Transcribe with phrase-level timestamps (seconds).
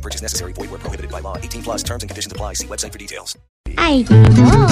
[0.00, 0.54] No purchase necessary.
[0.54, 1.36] Void where prohibited by law.
[1.36, 2.54] 18 plus terms and conditions apply.
[2.54, 3.36] See website for details.
[3.76, 4.66] Ay, no.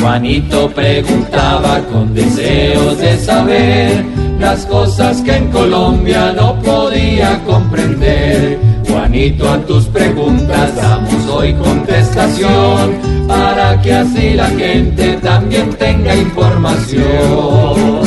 [0.00, 4.04] Juanito preguntaba con deseos de saber
[4.40, 8.58] las cosas que en Colombia no podía comprender.
[8.88, 18.04] Juanito, a tus preguntas damos hoy contestación para que así la gente también tenga información.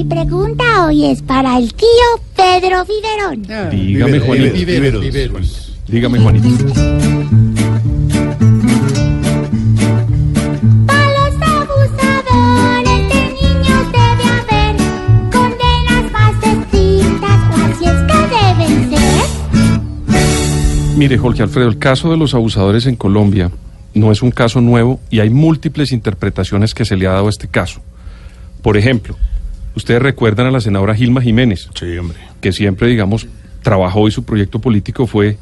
[0.00, 1.86] Mi pregunta hoy es para el tío
[2.34, 3.42] Pedro Viverón.
[3.70, 4.54] Dígame, Juanito.
[4.54, 5.78] Viveros, viveros.
[5.86, 6.48] Dígame, Juanito.
[10.86, 14.76] Para los abusadores de niños debe haber
[15.30, 18.18] condenas más estrictas o así es que
[18.56, 19.28] deben ser.
[20.96, 23.50] Mire, Jorge Alfredo, el caso de los abusadores en Colombia
[23.92, 27.30] no es un caso nuevo y hay múltiples interpretaciones que se le ha dado a
[27.30, 27.82] este caso.
[28.62, 29.18] Por ejemplo,
[29.76, 32.18] ustedes recuerdan a la senadora Gilma Jiménez, Sí, hombre.
[32.40, 33.26] que siempre, digamos,
[33.62, 35.36] trabajó y su proyecto político fue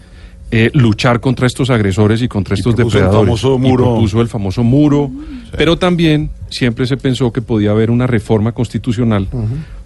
[0.51, 3.41] eh, luchar contra estos agresores y contra Y estos propuso el depredadores.
[3.41, 3.85] famoso Y muro.
[3.85, 5.11] propuso el famoso muro,
[5.57, 9.29] pero también siempre se pensó que podía haber una reforma constitucional,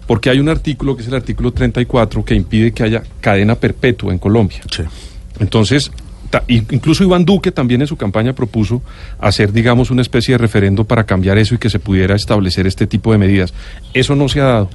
[0.07, 4.13] porque hay un artículo, que es el artículo 34, que impide que haya cadena perpetua
[4.13, 4.61] en Colombia.
[4.71, 4.83] Sí.
[5.39, 5.91] Entonces,
[6.33, 8.81] ta- incluso Iván Duque también en su campaña propuso
[9.19, 12.87] hacer, digamos, una especie de referendo para cambiar eso y que se pudiera establecer este
[12.87, 13.53] tipo de medidas.
[13.93, 14.69] Eso no se ha dado.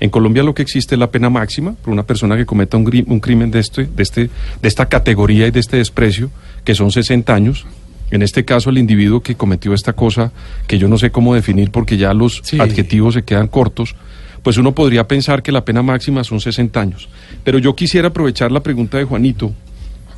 [0.00, 3.20] En Colombia lo que existe es la pena máxima por una persona que cometa un,
[3.20, 4.30] crimen de, este, de, este,
[4.62, 6.30] de esta categoría y de este desprecio,
[6.64, 7.66] que son 60 años.
[8.10, 10.32] En este caso, el individuo que cometió esta cosa,
[10.66, 12.58] que yo no sé cómo definir porque ya los Sí.
[12.58, 13.94] adjetivos se quedan cortos,
[14.42, 17.08] pues uno podría pensar que la pena máxima son 60 años.
[17.44, 19.52] Pero yo quisiera aprovechar la pregunta de Juanito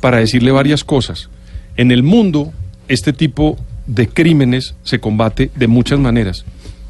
[0.05, 1.29] para decirle varias cosas.
[1.77, 2.53] En el mundo,
[2.87, 3.57] este tipo
[3.87, 6.45] de crímenes se combate de muchas maneras.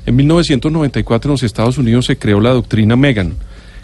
[0.06, 3.36] En 1994 en los Estados Unidos se creó la doctrina Megan,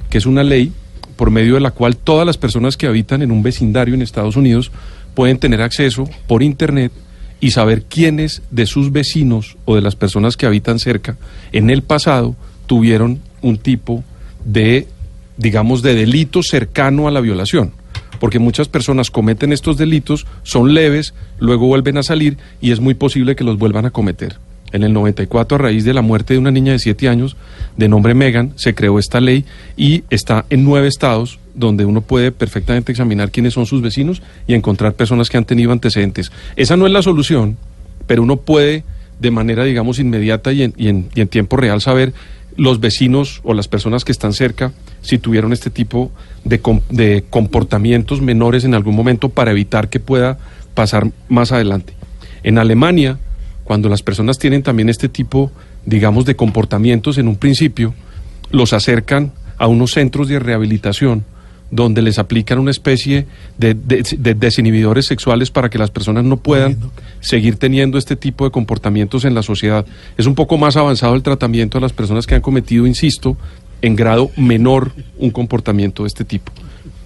[0.10, 0.74] que es una ley
[1.16, 4.36] por medio de la cual todas las personas que habitan en un vecindario en Estados
[4.36, 4.70] Unidos
[5.14, 6.92] pueden tener acceso por Internet
[7.40, 11.16] y saber quiénes de sus vecinos o de las personas que habitan cerca
[11.54, 12.36] en el pasado
[12.68, 14.04] tuvieron un tipo
[14.44, 14.90] de,
[15.38, 17.80] digamos, de delito cercano a la violación.
[18.22, 22.94] Porque muchas personas cometen estos delitos, son leves, luego vuelven a salir y es muy
[22.94, 24.38] posible que los vuelvan a cometer.
[24.72, 27.36] En el 94, a raíz de la muerte de una niña de 7 años
[27.76, 29.44] de nombre Megan, se creó esta ley
[29.76, 34.54] y está en nueve estados donde uno puede perfectamente examinar quiénes son sus vecinos y
[34.54, 36.32] encontrar personas que han tenido antecedentes.
[36.56, 37.58] Esa no es la solución,
[38.08, 38.86] pero uno puede
[39.20, 42.14] de manera, digamos, inmediata y en, y en- y en tiempo real saber
[42.58, 46.12] los vecinos o las personas que están cerca si tuvieron este tipo
[46.44, 50.38] de, com- de comportamientos menores en algún momento para evitar que pueda
[50.74, 51.94] pasar más adelante.
[52.44, 53.18] En Alemania,
[53.64, 55.52] cuando las personas tienen también este tipo,
[55.86, 57.94] digamos, de comportamientos en un principio,
[58.52, 61.24] los acercan a unos centros de rehabilitación
[61.70, 66.36] donde les aplican una especie de, de- de desinhibidores sexuales para que las personas no
[66.38, 66.78] puedan
[67.22, 69.86] seguir teniendo este tipo de comportamientos en la sociedad.
[70.18, 73.38] Es un poco más avanzado el tratamiento a las personas que han cometido, insisto,
[73.82, 76.52] en grado menor un comportamiento de este tipo.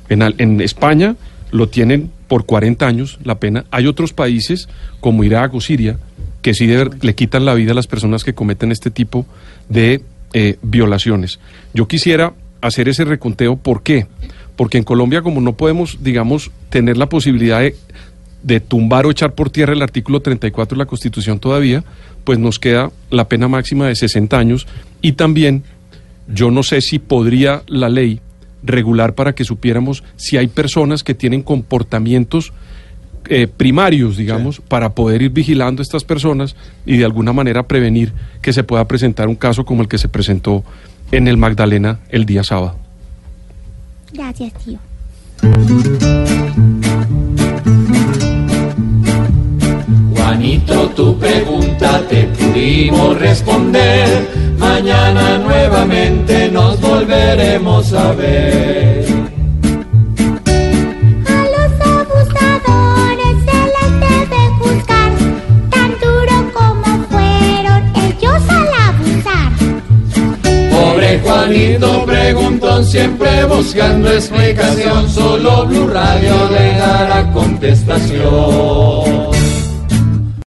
[0.10, 1.16] En, España
[1.52, 3.66] lo tienen por 40 años la pena.
[3.72, 4.68] Hay otros países
[5.00, 5.98] como Irak o Siria
[6.42, 9.26] que sí le quitan la vida a las personas que cometen este tipo
[9.68, 10.02] de
[10.34, 11.40] eh, violaciones.
[11.74, 13.56] Yo quisiera hacer ese reconteo.
[13.56, 14.06] ¿Por qué?
[14.56, 17.76] Porque en Colombia, como no podemos, digamos, tener la posibilidad de,
[18.46, 21.84] de tumbar o echar por tierra el artículo 34 de la Constitución todavía,
[22.24, 24.68] pues nos queda la pena máxima de 60 años
[25.02, 25.64] y también
[26.28, 28.22] yo no sé si podría la ley
[28.62, 32.54] regular para que supiéramos si hay personas que tienen comportamientos
[33.30, 36.56] eh, primarios, digamos, para poder ir vigilando a estas personas
[36.86, 38.14] y de alguna manera prevenir
[38.44, 40.64] que se pueda presentar un caso como el que se presentó
[41.12, 42.78] en el Magdalena el día sábado.
[44.14, 44.80] Gracias, tío.
[50.46, 54.06] Juanito, tu pregunta te pudimos responder.
[54.60, 59.06] Mañana nuevamente nos volveremos a ver.
[61.26, 65.12] A los abusadores se les debe juzgar
[65.72, 69.52] tan duro como fueron ellos al abusar.
[70.70, 79.25] Pobre Juanito, preguntón siempre buscando explicación, solo Blue Radio le dará contestación.